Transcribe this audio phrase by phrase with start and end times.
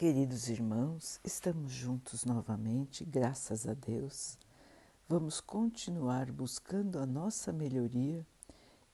[0.00, 4.38] Queridos irmãos, estamos juntos novamente, graças a Deus.
[5.06, 8.26] Vamos continuar buscando a nossa melhoria,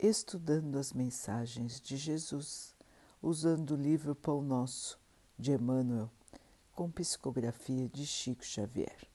[0.01, 2.75] estudando as mensagens de Jesus,
[3.23, 4.99] usando o livro Pão Nosso
[5.39, 6.11] de Emmanuel,
[6.75, 9.07] com psicografia de Chico Xavier.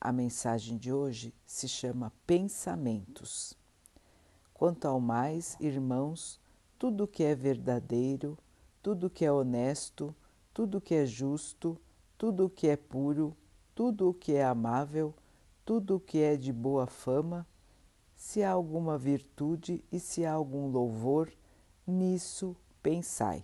[0.00, 3.52] A mensagem de hoje se chama Pensamentos.
[4.54, 6.40] Quanto ao mais, irmãos,
[6.78, 8.38] tudo que é verdadeiro,
[8.82, 10.16] tudo que é honesto,
[10.54, 11.76] tudo que é justo,
[12.16, 13.36] tudo que é puro,
[13.74, 15.12] tudo o que é amável,
[15.64, 17.44] tudo o que é de boa fama,
[18.14, 21.28] se há alguma virtude e se há algum louvor,
[21.84, 23.42] nisso pensai.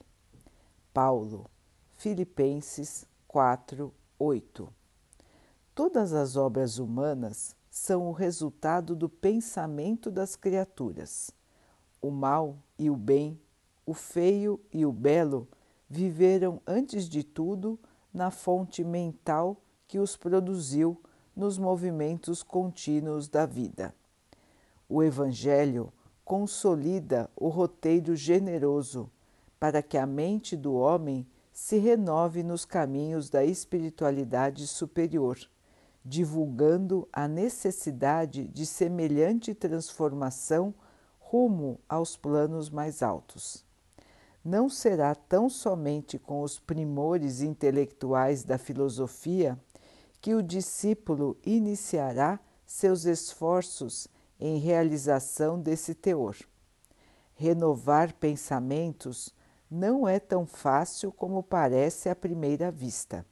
[0.95, 1.51] Paulo,
[1.97, 4.73] Filipenses 4, 8.
[5.75, 11.33] Todas as obras humanas são o resultado do pensamento das criaturas.
[12.01, 13.41] O mal e o bem,
[13.85, 15.49] o feio e o belo
[15.91, 17.77] viveram antes de tudo
[18.15, 20.97] na fonte mental que os produziu
[21.35, 23.93] nos movimentos contínuos da vida.
[24.89, 25.93] O Evangelho
[26.25, 29.11] consolida o roteiro generoso
[29.59, 35.37] para que a mente do homem se renove nos caminhos da espiritualidade superior,
[36.05, 40.73] divulgando a necessidade de semelhante transformação
[41.19, 43.69] rumo aos planos mais altos
[44.45, 49.59] não será tão somente com os primores intelectuais da filosofia
[50.21, 56.37] que o discípulo iniciará seus esforços em realização desse teor.
[57.35, 59.35] Renovar pensamentos
[59.71, 63.25] não é tão fácil como parece à primeira vista.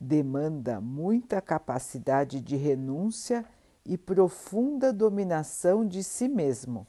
[0.00, 3.44] Demanda muita capacidade de renúncia
[3.84, 6.86] e profunda dominação de si mesmo,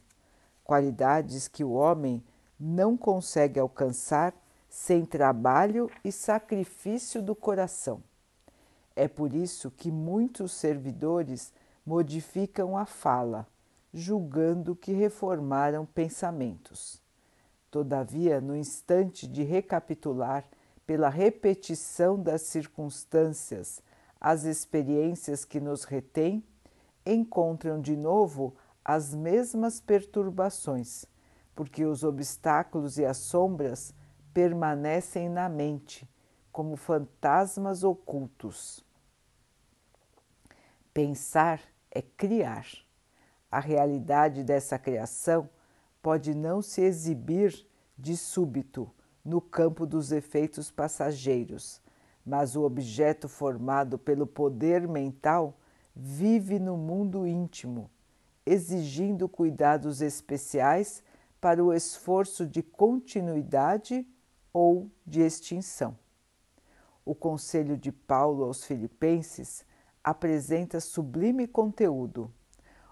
[0.63, 2.23] qualidades que o homem
[2.63, 4.35] não consegue alcançar
[4.69, 8.03] sem trabalho e sacrifício do coração.
[8.95, 11.51] É por isso que muitos servidores
[11.83, 13.47] modificam a fala,
[13.91, 17.01] julgando que reformaram pensamentos.
[17.71, 20.45] Todavia, no instante de recapitular
[20.85, 23.81] pela repetição das circunstâncias
[24.19, 26.43] as experiências que nos retêm,
[27.03, 28.53] encontram de novo
[28.85, 31.07] as mesmas perturbações
[31.61, 33.93] porque os obstáculos e as sombras
[34.33, 36.09] permanecem na mente
[36.51, 38.83] como fantasmas ocultos.
[40.91, 41.61] Pensar
[41.91, 42.65] é criar.
[43.51, 45.47] A realidade dessa criação
[46.01, 47.63] pode não se exibir
[47.95, 48.89] de súbito
[49.23, 51.79] no campo dos efeitos passageiros,
[52.25, 55.55] mas o objeto formado pelo poder mental
[55.95, 57.87] vive no mundo íntimo,
[58.47, 61.03] exigindo cuidados especiais
[61.41, 64.07] para o esforço de continuidade
[64.53, 65.97] ou de extinção.
[67.03, 69.65] O Conselho de Paulo aos Filipenses
[70.03, 72.31] apresenta sublime conteúdo.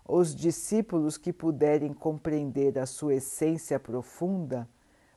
[0.04, 4.68] Os discípulos que puderem compreender a sua essência profunda,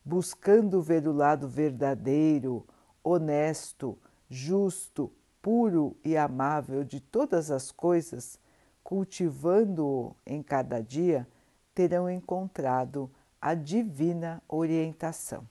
[0.04, 2.66] buscando ver o lado verdadeiro,
[3.02, 3.98] honesto,
[4.28, 5.10] justo,
[5.40, 8.38] puro e amável de todas as coisas,
[8.84, 11.26] cultivando-o em cada dia,
[11.74, 13.10] terão encontrado
[13.42, 15.44] a divina orientação.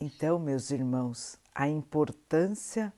[0.00, 2.92] Então, meus irmãos, a importância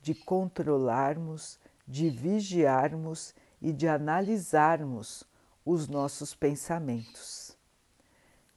[0.00, 5.22] de controlarmos, de vigiarmos e de analisarmos
[5.66, 7.54] os nossos pensamentos.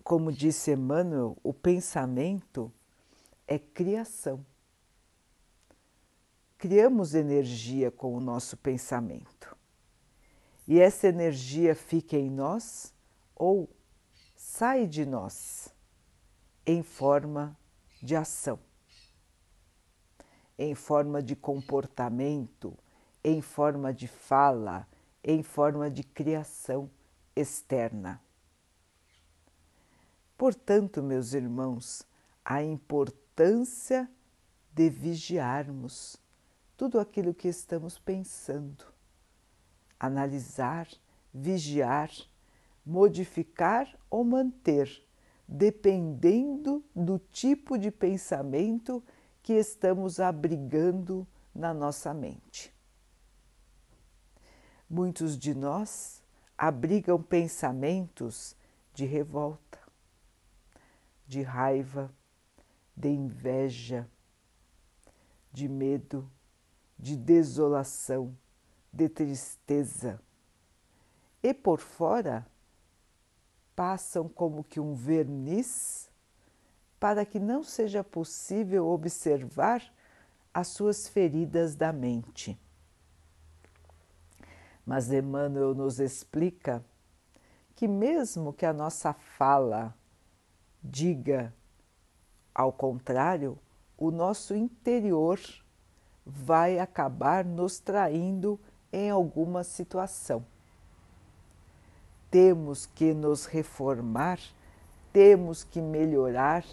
[0.06, 2.72] Como disse Emmanuel, o pensamento
[3.46, 4.46] é criação.
[6.58, 9.61] Criamos energia com o nosso pensamento
[10.72, 12.94] e essa energia fica em nós
[13.36, 13.70] ou
[14.38, 15.68] sai de nós
[16.66, 17.60] em forma
[18.02, 18.58] de ação,
[20.58, 22.74] em forma de comportamento,
[23.22, 24.88] em forma de fala,
[25.22, 26.90] em forma de criação
[27.36, 28.22] externa.
[30.38, 32.08] Portanto, meus irmãos,
[32.46, 34.10] a importância
[34.74, 36.16] de vigiarmos
[36.78, 39.01] tudo aquilo que estamos pensando
[40.02, 40.88] analisar,
[41.32, 42.10] vigiar,
[42.84, 44.90] modificar ou manter,
[45.48, 49.04] dependendo do tipo de pensamento
[49.44, 52.74] que estamos abrigando na nossa mente.
[54.90, 56.24] Muitos de nós
[56.58, 58.56] abrigam pensamentos
[58.96, 59.80] de revolta,
[61.28, 62.12] de raiva,
[62.98, 64.10] de inveja,
[65.54, 66.30] de medo,
[66.98, 68.36] de desolação,
[68.92, 70.20] de tristeza
[71.42, 72.46] e por fora
[73.76, 76.10] passam como que um verniz
[77.00, 79.82] para que não seja possível observar
[80.54, 82.60] as suas feridas da mente.
[84.86, 86.84] Mas Emmanuel nos explica
[87.76, 89.96] que, mesmo que a nossa fala
[90.84, 91.54] diga
[92.54, 93.58] ao contrário,
[93.98, 95.40] o nosso interior
[96.26, 98.60] vai acabar nos traindo
[98.92, 100.46] em alguma situação.
[102.30, 104.40] Temos que nos reformar,
[105.12, 106.66] temos que melhorar,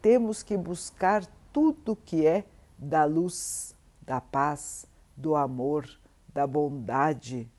[0.00, 2.44] temos que buscar tudo que é
[2.78, 4.86] da luz, da paz,
[5.16, 5.88] do amor,
[6.32, 7.50] da bondade,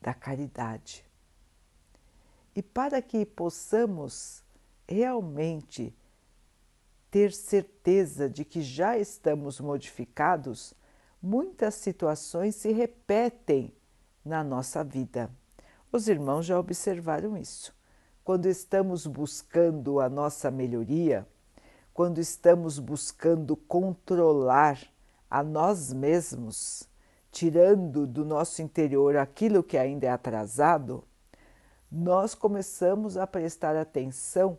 [0.00, 1.04] da caridade.
[2.54, 4.42] E para que possamos
[4.88, 5.94] realmente
[7.10, 10.72] ter certeza de que já estamos modificados,
[11.26, 13.74] muitas situações se repetem
[14.24, 15.28] na nossa vida.
[15.90, 17.74] Os irmãos já observaram isso.
[18.22, 21.26] Quando estamos buscando a nossa melhoria,
[21.92, 24.78] quando estamos buscando controlar
[25.28, 26.88] a nós mesmos,
[27.32, 31.02] tirando do nosso interior aquilo que ainda é atrasado,
[31.90, 34.58] nós começamos a prestar atenção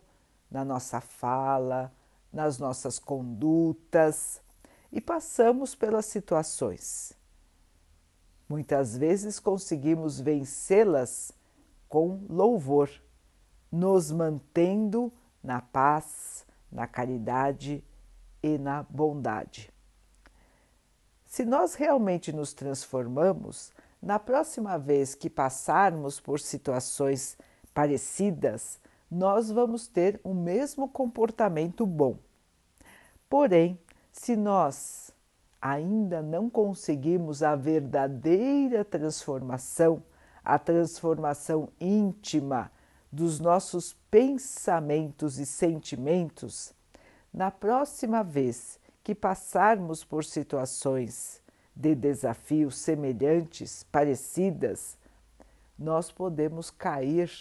[0.51, 1.93] na nossa fala,
[2.31, 4.41] nas nossas condutas
[4.91, 7.13] e passamos pelas situações.
[8.47, 11.31] Muitas vezes conseguimos vencê-las
[11.89, 12.89] com louvor,
[13.71, 15.11] nos mantendo
[15.43, 17.83] na paz, na caridade
[18.41, 19.71] e na bondade.
[21.25, 27.37] Se nós realmente nos transformamos, na próxima vez que passarmos por situações
[27.73, 28.79] parecidas,
[29.11, 32.17] nós vamos ter o mesmo comportamento bom.
[33.29, 33.79] Porém,
[34.19, 35.11] se nós
[35.61, 40.03] ainda não conseguimos a verdadeira transformação,
[40.43, 42.71] a transformação íntima
[43.11, 46.73] dos nossos pensamentos e sentimentos,
[47.31, 51.39] na próxima vez que passarmos por situações
[51.75, 54.97] de desafios semelhantes, parecidas,
[55.77, 57.31] nós podemos cair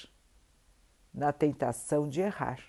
[1.13, 2.61] na tentação de errar.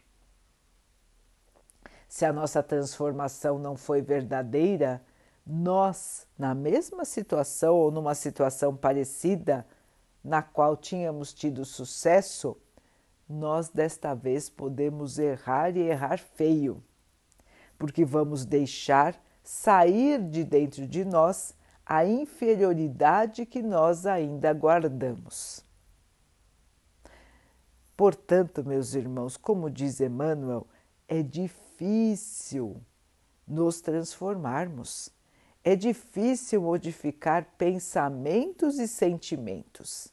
[2.08, 5.02] Se a nossa transformação não foi verdadeira,
[5.46, 9.66] nós, na mesma situação ou numa situação parecida,
[10.24, 12.58] na qual tínhamos tido sucesso,
[13.28, 16.84] nós desta vez podemos errar e errar feio,
[17.78, 21.56] porque vamos deixar sair de dentro de nós
[21.86, 25.64] a inferioridade que nós ainda guardamos.
[27.96, 30.68] Portanto, meus irmãos, como diz Emmanuel,
[31.08, 31.67] é difícil
[33.48, 35.10] nos transformarmos,
[35.64, 40.08] é difícil modificar pensamentos e sentimentos.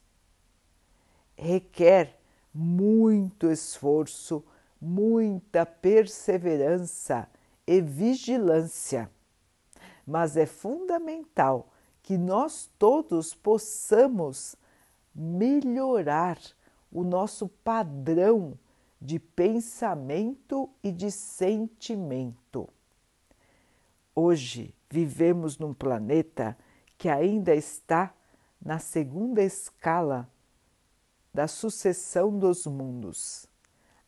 [1.37, 2.19] Requer
[2.53, 4.45] muito esforço,
[4.81, 7.29] muita perseverança
[7.67, 9.11] e vigilância,
[10.07, 11.73] mas é fundamental
[12.03, 14.55] que nós todos possamos
[15.15, 16.39] melhorar
[16.93, 18.59] o nosso padrão
[19.05, 22.67] de pensamento e de sentimento.
[24.15, 26.57] Hoje vivemos num planeta
[26.97, 28.15] que ainda está
[28.59, 30.27] na segunda escala
[31.35, 33.47] da sucessão dos mundos.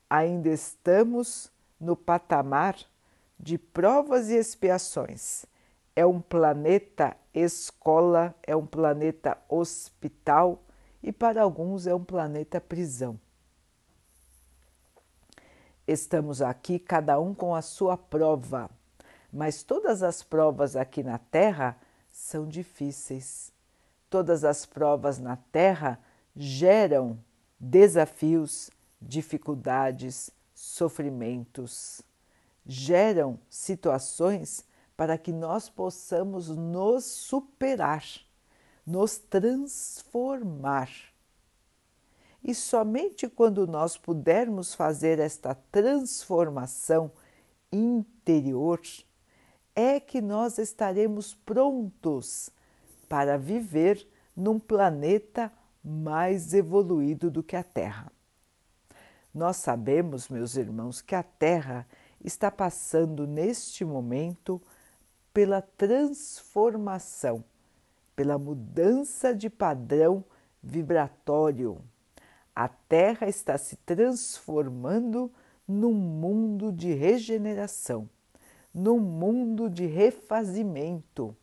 [0.08, 2.78] Ainda estamos no patamar
[3.38, 5.44] de provas e expiações.
[5.94, 10.64] É um planeta escola, é um planeta hospital
[11.02, 13.20] e para alguns é um planeta prisão.
[15.86, 18.70] Estamos aqui, cada um com a sua prova,
[19.32, 21.76] mas todas as provas aqui na Terra
[22.10, 23.52] são difíceis.
[24.10, 25.98] Todas as provas na Terra
[26.34, 27.18] geram
[27.58, 32.02] desafios, dificuldades, sofrimentos,
[32.64, 34.64] geram situações
[34.96, 38.02] para que nós possamos nos superar
[38.86, 40.88] nos transformar.
[42.42, 47.10] E somente quando nós pudermos fazer esta transformação
[47.72, 48.80] interior
[49.74, 52.50] é que nós estaremos prontos
[53.08, 55.52] para viver num planeta
[55.82, 58.10] mais evoluído do que a Terra.
[59.34, 61.86] Nós sabemos, meus irmãos, que a Terra
[62.24, 64.60] está passando neste momento
[65.32, 67.44] pela transformação
[68.16, 70.24] pela mudança de padrão
[70.62, 71.78] vibratório.
[72.56, 75.30] A Terra está se transformando
[75.68, 78.08] num mundo de regeneração,
[78.72, 81.36] num mundo de refazimento,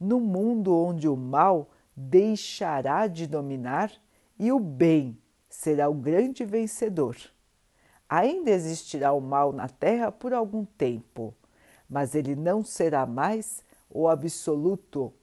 [0.00, 3.92] num mundo onde o mal deixará de dominar
[4.36, 5.16] e o bem
[5.48, 7.16] será o grande vencedor.
[8.08, 11.32] Ainda existirá o mal na Terra por algum tempo,
[11.88, 15.14] mas ele não será mais o absoluto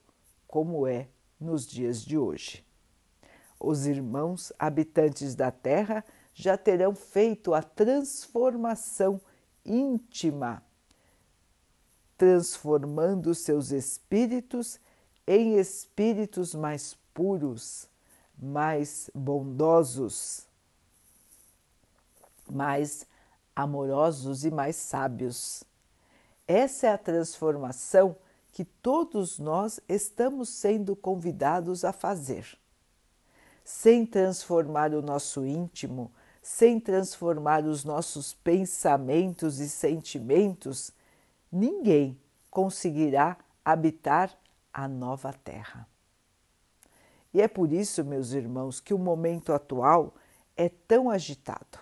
[0.46, 2.65] como é nos dias de hoje.
[3.58, 9.20] Os irmãos habitantes da Terra já terão feito a transformação
[9.64, 10.62] íntima,
[12.16, 14.78] transformando seus espíritos
[15.26, 17.88] em espíritos mais puros,
[18.38, 20.46] mais bondosos,
[22.48, 23.06] mais
[23.54, 25.64] amorosos e mais sábios.
[26.46, 28.14] Essa é a transformação
[28.52, 32.58] que todos nós estamos sendo convidados a fazer.
[33.68, 40.92] Sem transformar o nosso íntimo, sem transformar os nossos pensamentos e sentimentos,
[41.50, 42.16] ninguém
[42.48, 44.30] conseguirá habitar
[44.72, 45.84] a nova terra.
[47.34, 50.14] E é por isso, meus irmãos, que o momento atual
[50.56, 51.80] é tão agitado.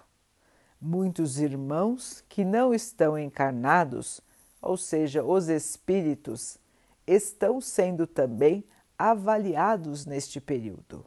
[0.80, 4.22] Muitos irmãos que não estão encarnados,
[4.62, 6.56] ou seja, os espíritos,
[7.06, 8.64] estão sendo também
[8.98, 11.04] avaliados neste período.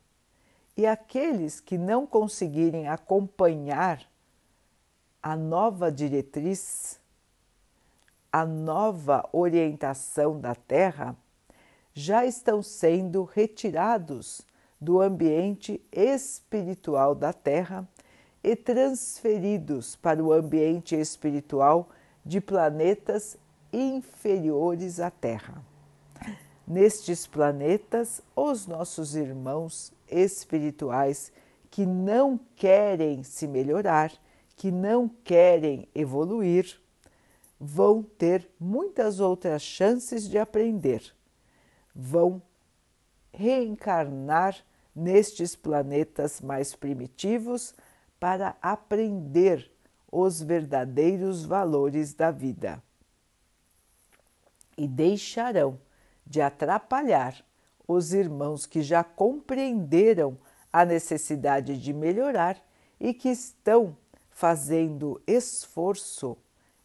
[0.77, 4.07] E aqueles que não conseguirem acompanhar
[5.23, 6.99] a nova diretriz,
[8.31, 11.17] a nova orientação da Terra,
[11.95, 14.45] já estão sendo retirados
[14.79, 17.89] do ambiente espiritual da Terra
[18.43, 21.89] e transferidos para o ambiente espiritual
[22.23, 23.35] de planetas
[23.73, 25.59] inferiores à Terra.
[26.67, 31.31] Nestes planetas, os nossos irmãos espirituais
[31.69, 34.11] que não querem se melhorar,
[34.55, 36.79] que não querem evoluir,
[37.59, 41.13] vão ter muitas outras chances de aprender.
[41.93, 42.41] Vão
[43.31, 44.57] reencarnar
[44.95, 47.75] nestes planetas mais primitivos
[48.19, 49.71] para aprender
[50.11, 52.81] os verdadeiros valores da vida.
[54.75, 55.79] E deixarão
[56.25, 57.46] de atrapalhar
[57.87, 60.37] os irmãos que já compreenderam
[60.71, 62.61] a necessidade de melhorar
[62.99, 63.95] e que estão
[64.29, 66.37] fazendo esforço,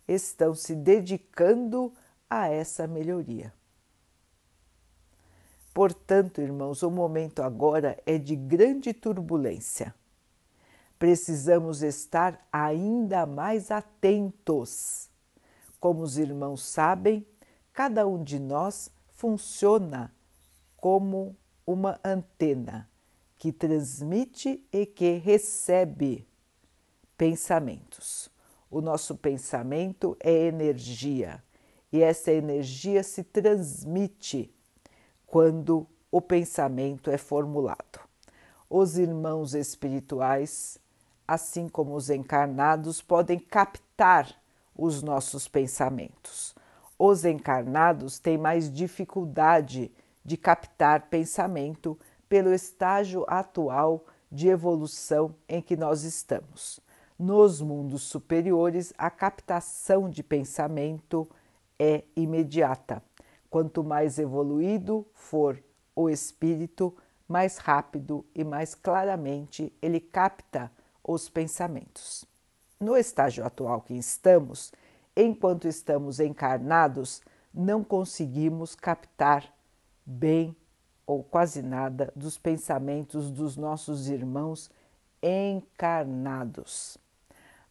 [0.07, 1.93] estão se dedicando
[2.31, 3.53] a essa melhoria.
[5.75, 9.95] Portanto, irmãos, o momento agora é de grande turbulência.
[10.99, 15.11] Precisamos estar ainda mais atentos.
[15.81, 17.27] Como os irmãos sabem,
[17.73, 20.13] cada um de nós funciona
[20.83, 22.91] como uma antena
[23.39, 26.27] que transmite e que recebe
[27.17, 28.29] pensamentos.
[28.69, 31.41] O nosso pensamento é energia
[31.93, 34.53] e essa energia se transmite
[35.25, 38.01] quando o pensamento é formulado.
[38.69, 40.81] Os irmãos espirituais,
[41.29, 44.35] assim como os encarnados, podem captar
[44.77, 46.57] os nossos pensamentos.
[46.99, 49.93] Os encarnados têm mais dificuldade
[50.25, 51.99] de captar pensamento
[52.29, 56.81] pelo estágio atual de evolução em que nós estamos.
[57.19, 61.29] Nos mundos superiores, a captação de pensamento
[61.79, 63.03] é imediata.
[63.51, 65.63] Quanto mais evoluído for
[65.95, 66.97] o espírito,
[67.29, 70.73] mais rápido e mais claramente ele capta
[71.05, 72.25] os pensamentos.
[72.81, 74.73] No estágio atual que estamos,
[75.17, 77.21] enquanto estamos encarnados,
[77.53, 79.52] não conseguimos captar
[80.05, 80.57] bem
[81.07, 84.71] ou quase nada dos pensamentos dos nossos irmãos
[85.23, 86.99] encarnados.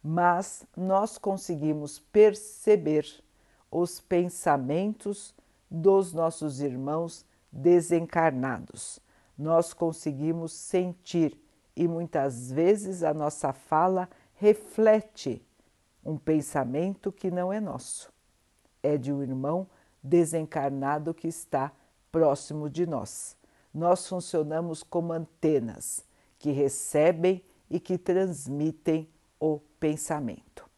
[0.02, 3.06] Mas nós conseguimos perceber
[3.70, 5.34] os pensamentos
[5.70, 9.00] dos nossos irmãos desencarnados.
[9.38, 11.38] Nós conseguimos sentir
[11.74, 15.42] e muitas vezes a nossa fala reflete
[16.04, 18.12] um pensamento que não é nosso.
[18.82, 19.66] É de um irmão
[20.02, 21.72] desencarnado que está
[22.12, 23.36] próximo de nós.
[23.72, 26.04] Nós funcionamos como antenas
[26.38, 29.08] que recebem e que transmitem
[29.40, 30.68] o pensamento.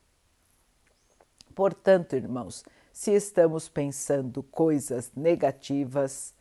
[1.55, 6.33] Portanto, irmãos, se estamos pensando coisas negativas,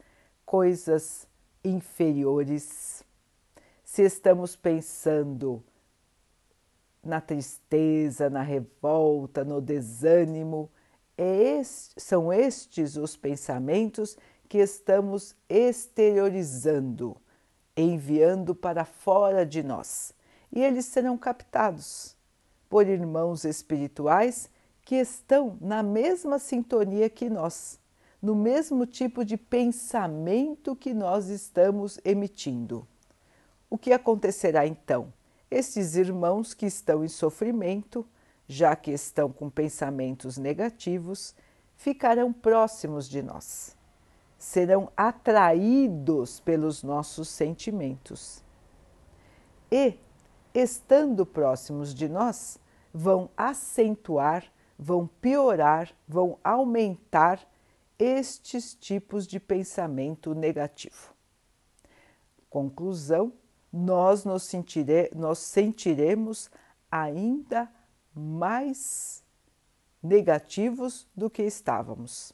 [0.46, 1.28] coisas
[1.64, 3.04] inferiores,
[3.84, 5.64] se estamos pensando
[7.04, 10.70] na tristeza, na revolta, no desânimo,
[11.18, 14.18] é este, são estes os pensamentos
[14.54, 17.18] que estamos exteriorizando,
[17.76, 20.14] enviando para fora de nós,
[20.52, 22.16] e eles serão captados
[22.70, 24.52] por irmãos espirituais
[24.86, 27.80] que estão na mesma sintonia que nós,
[28.22, 32.88] no mesmo tipo de pensamento que nós estamos emitindo.
[33.68, 35.12] O que acontecerá então?
[35.50, 38.06] esses irmãos que estão em sofrimento,
[38.48, 41.34] já que estão com pensamentos negativos,
[41.76, 43.76] ficarão próximos de nós,
[44.44, 48.44] serão atraídos pelos nossos sentimentos.
[49.72, 49.98] E,
[50.54, 52.60] estando próximos de nós,
[52.94, 54.44] vão acentuar,
[54.78, 57.40] vão piorar, vão aumentar
[57.98, 61.14] estes tipos de pensamento negativo.
[62.50, 63.32] Conclusão:
[63.72, 66.52] nós nos, sentire, nós sentiremos
[66.92, 67.72] ainda
[68.14, 69.24] mais
[70.04, 72.34] negativos do que estávamos.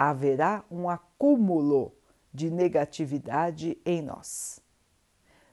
[0.00, 1.92] Haverá um acúmulo
[2.32, 4.60] de negatividade em nós.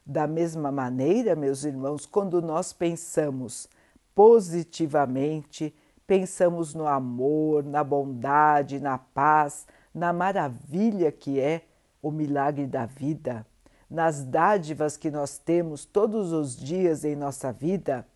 [0.05, 3.67] Da mesma maneira, meus irmãos, quando nós pensamos
[4.13, 5.75] positivamente,
[6.05, 11.63] pensamos no amor, na bondade, na paz, na maravilha que é
[11.99, 13.43] o milagre da vida,
[13.89, 18.07] nas dádivas que nós temos todos os dias em nossa vida,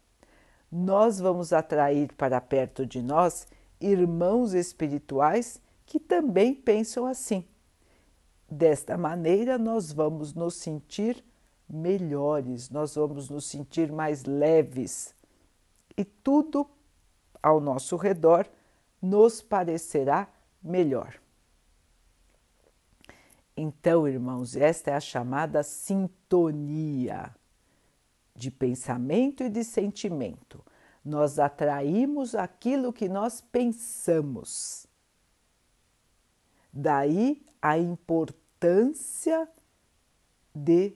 [0.71, 3.47] nós vamos atrair para perto de nós
[3.81, 5.59] irmãos espirituais
[5.89, 7.43] que também pensam assim.
[8.47, 11.25] Desta maneira, nós vamos nos sentir
[11.67, 15.15] melhores, nós vamos nos sentir mais leves
[15.97, 16.69] e tudo
[17.41, 18.47] ao nosso redor
[19.01, 20.27] nos parecerá
[20.61, 21.19] melhor.
[23.57, 27.35] Então, irmãos, esta é a chamada sintonia
[28.35, 30.63] de pensamento e de sentimento.
[31.03, 34.88] Nós atraímos aquilo que nós pensamos.
[36.71, 39.47] Daí a importância
[40.53, 40.93] de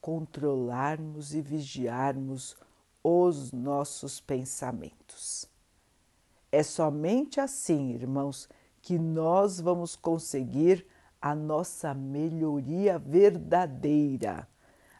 [0.00, 2.56] controlarmos e vigiarmos
[3.02, 5.48] os nossos pensamentos.
[6.50, 8.48] É somente assim, irmãos,
[8.80, 10.86] que nós vamos conseguir
[11.20, 14.48] a nossa melhoria verdadeira,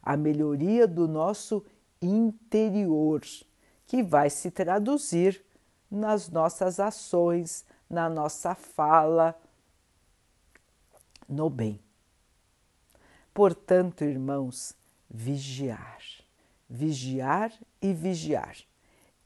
[0.01, 1.65] a melhoria do nosso
[2.01, 3.23] interior,
[3.87, 5.45] que vai se traduzir
[5.91, 9.37] nas nossas ações, na nossa fala,
[11.33, 11.81] no bem.
[13.35, 14.77] Portanto, irmãos,
[15.11, 16.03] vigiar,
[16.69, 18.57] vigiar e vigiar.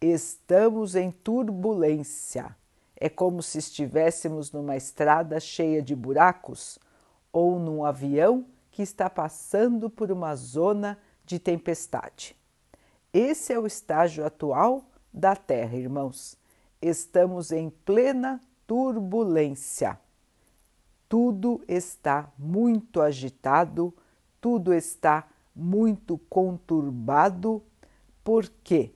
[0.00, 2.54] Estamos em turbulência.
[2.94, 6.78] É como se estivéssemos numa estrada cheia de buracos
[7.32, 12.36] ou num avião que está passando por uma zona de tempestade.
[13.12, 16.38] Esse é o estágio atual da Terra, irmãos.
[16.80, 19.98] Estamos em plena turbulência.
[21.08, 23.94] Tudo está muito agitado,
[24.40, 27.62] tudo está muito conturbado,
[28.22, 28.92] porque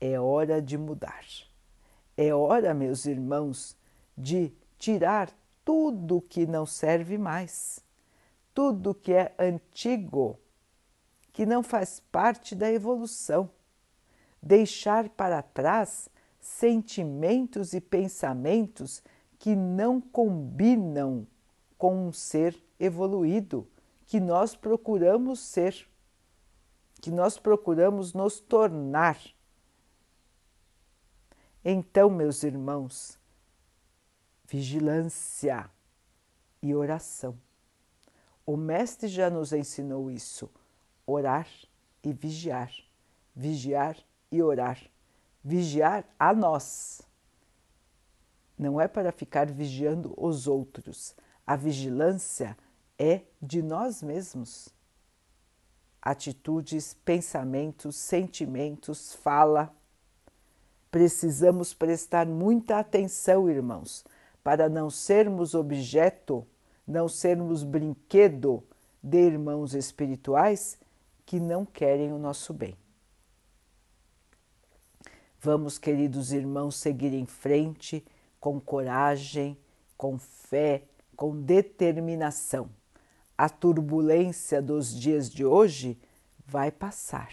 [0.00, 1.24] é hora de mudar.
[2.16, 3.76] É hora, meus irmãos,
[4.16, 5.30] de tirar
[5.64, 7.84] tudo que não serve mais,
[8.54, 10.38] tudo que é antigo,
[11.32, 13.50] que não faz parte da evolução.
[14.42, 16.08] Deixar para trás
[16.40, 19.02] sentimentos e pensamentos
[19.38, 21.26] que não combinam
[21.76, 23.68] com um ser evoluído
[24.06, 25.86] que nós procuramos ser,
[27.00, 29.20] que nós procuramos nos tornar.
[31.62, 33.18] Então, meus irmãos,
[34.46, 35.70] vigilância
[36.62, 37.38] e oração.
[38.46, 40.50] O Mestre já nos ensinou isso:
[41.06, 41.46] orar
[42.02, 42.72] e vigiar,
[43.36, 43.96] vigiar
[44.32, 44.80] e orar,
[45.44, 47.02] vigiar a nós.
[48.58, 51.14] Não é para ficar vigiando os outros.
[51.46, 52.56] A vigilância
[52.98, 54.68] é de nós mesmos.
[56.02, 59.72] Atitudes, pensamentos, sentimentos, fala.
[60.90, 64.04] Precisamos prestar muita atenção, irmãos,
[64.42, 66.46] para não sermos objeto,
[66.86, 68.64] não sermos brinquedo
[69.02, 70.78] de irmãos espirituais
[71.24, 72.74] que não querem o nosso bem.
[75.40, 78.04] Vamos, queridos irmãos, seguir em frente
[78.40, 79.58] com coragem,
[79.96, 80.84] com fé,
[81.16, 82.70] com determinação.
[83.36, 85.98] A turbulência dos dias de hoje
[86.46, 87.32] vai passar.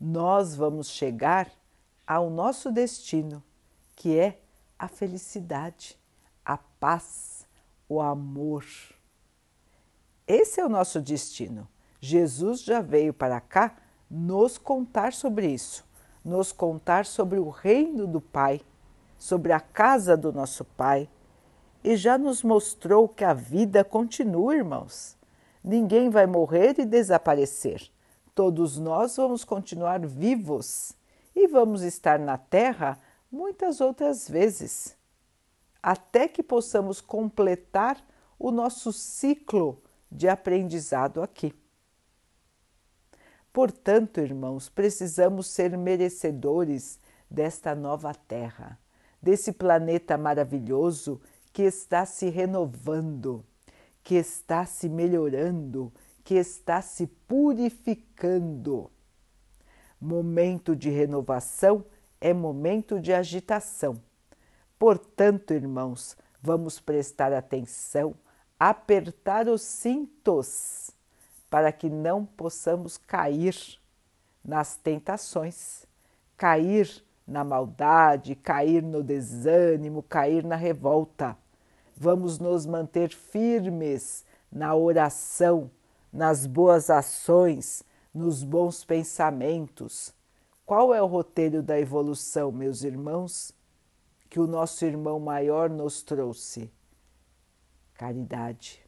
[0.00, 1.50] Nós vamos chegar
[2.06, 3.42] ao nosso destino,
[3.96, 4.40] que é
[4.78, 5.98] a felicidade
[6.48, 7.46] a paz,
[7.86, 8.64] o amor.
[10.26, 11.68] Esse é o nosso destino.
[12.00, 13.76] Jesus já veio para cá
[14.10, 15.84] nos contar sobre isso,
[16.24, 18.62] nos contar sobre o reino do Pai,
[19.18, 21.08] sobre a casa do nosso Pai,
[21.82, 25.16] e já nos mostrou que a vida continua, irmãos.
[25.62, 27.90] Ninguém vai morrer e desaparecer.
[28.34, 30.92] Todos nós vamos continuar vivos
[31.34, 32.98] e vamos estar na Terra
[33.30, 34.98] muitas outras vezes
[35.82, 38.04] até que possamos completar
[38.38, 41.54] o nosso ciclo de aprendizado aqui.
[43.52, 47.00] Portanto, irmãos, precisamos ser merecedores
[47.30, 48.78] desta nova terra,
[49.20, 51.20] desse planeta maravilhoso
[51.52, 53.44] que está se renovando,
[54.02, 55.92] que está se melhorando,
[56.24, 58.90] que está se purificando.
[60.00, 61.84] Momento de renovação
[62.20, 64.00] é momento de agitação.
[64.78, 68.14] Portanto, irmãos, vamos prestar atenção,
[68.58, 70.90] apertar os cintos
[71.50, 73.56] para que não possamos cair
[74.44, 75.84] nas tentações,
[76.36, 81.36] cair na maldade, cair no desânimo, cair na revolta.
[81.94, 85.70] Vamos nos manter firmes na oração,
[86.10, 90.14] nas boas ações, nos bons pensamentos.
[90.64, 93.52] Qual é o roteiro da evolução, meus irmãos,
[94.30, 96.72] que o nosso irmão maior nos trouxe?
[97.92, 98.82] Caridade,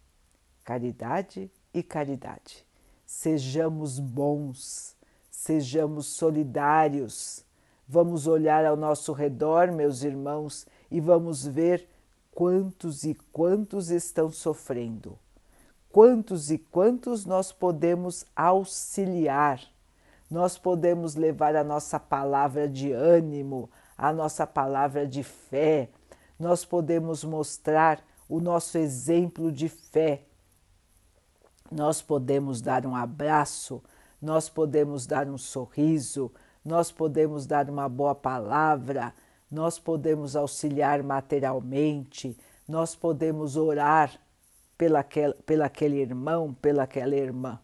[0.65, 2.67] caridade e caridade.
[3.05, 4.97] Sejamos bons,
[5.31, 7.45] sejamos solidários.
[7.93, 11.89] Vamos olhar ao nosso redor, meus irmãos, e vamos ver
[12.31, 15.19] quantos e quantos estão sofrendo.
[15.91, 19.61] Quantos e quantos nós podemos auxiliar,
[20.31, 25.89] nós podemos levar a nossa palavra de ânimo, a nossa palavra de fé,
[26.39, 30.23] nós podemos mostrar o nosso exemplo de fé.
[31.69, 33.83] Nós podemos dar um abraço,
[34.23, 36.31] nós podemos dar um sorriso,
[36.65, 39.15] nós podemos dar uma boa palavra,
[39.51, 42.37] nós podemos auxiliar materialmente,
[42.69, 44.19] nós podemos orar
[44.77, 47.59] pelaquele, pelaquele irmão, pelaquela irmã.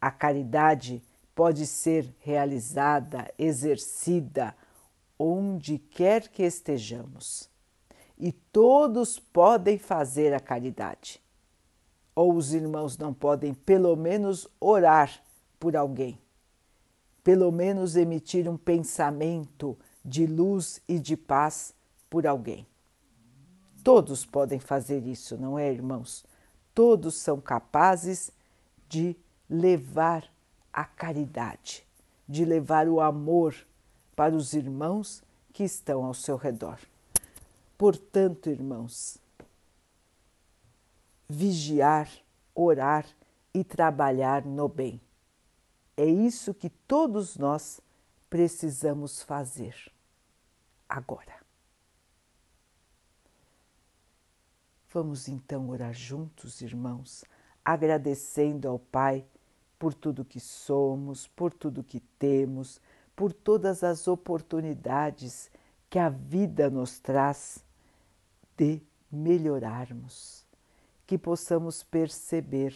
[0.00, 1.02] A caridade
[1.34, 4.54] pode ser realizada, exercida,
[5.18, 7.48] onde quer que estejamos.
[8.18, 11.20] E todos podem fazer a caridade
[12.20, 15.10] ou os irmãos não podem, pelo menos, orar
[15.58, 16.18] por alguém,
[17.22, 21.74] pelo menos emitir um pensamento de luz e de paz
[22.08, 22.66] por alguém.
[23.82, 26.24] Todos podem fazer isso, não é, irmãos?
[26.74, 28.30] Todos são capazes
[28.88, 29.16] de
[29.48, 30.30] levar
[30.72, 31.86] a caridade,
[32.28, 33.54] de levar o amor
[34.14, 36.78] para os irmãos que estão ao seu redor.
[37.76, 39.18] Portanto, irmãos,
[41.28, 42.10] vigiar,
[42.54, 43.06] orar
[43.54, 45.00] e trabalhar no bem.
[46.00, 47.78] É isso que todos nós
[48.30, 49.76] precisamos fazer
[50.88, 51.34] agora.
[54.90, 57.22] Vamos então orar juntos, irmãos,
[57.62, 59.26] agradecendo ao Pai
[59.78, 62.80] por tudo que somos, por tudo que temos,
[63.14, 65.50] por todas as oportunidades
[65.90, 67.62] que a vida nos traz
[68.56, 68.80] de
[69.12, 70.46] melhorarmos
[71.06, 72.74] que possamos perceber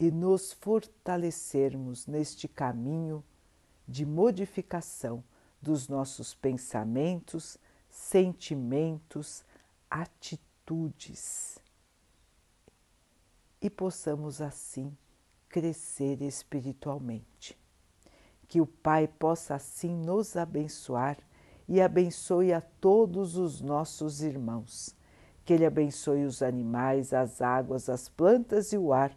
[0.00, 3.24] e nos fortalecermos neste caminho
[3.86, 5.24] de modificação
[5.60, 7.58] dos nossos pensamentos,
[7.90, 9.44] sentimentos,
[9.90, 11.58] atitudes
[13.60, 14.96] e possamos assim
[15.48, 17.58] crescer espiritualmente.
[18.46, 21.18] Que o Pai possa assim nos abençoar
[21.66, 24.96] e abençoe a todos os nossos irmãos
[25.48, 29.16] que Ele abençoe os animais, as águas, as plantas e o ar